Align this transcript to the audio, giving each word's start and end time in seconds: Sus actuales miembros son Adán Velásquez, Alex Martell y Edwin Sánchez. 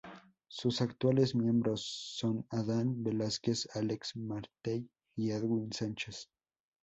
Sus 0.47 0.81
actuales 0.81 1.35
miembros 1.35 1.81
son 2.17 2.47
Adán 2.49 3.03
Velásquez, 3.03 3.69
Alex 3.75 4.15
Martell 4.15 4.89
y 5.15 5.29
Edwin 5.29 5.71
Sánchez. 5.71 6.27